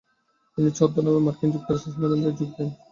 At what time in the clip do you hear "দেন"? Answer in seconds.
2.55-2.69